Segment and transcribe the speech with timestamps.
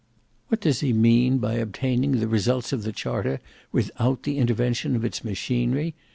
[0.47, 3.39] "What does he mean by obtaining the results of the charter
[3.71, 5.93] without the intervention of its machinery?"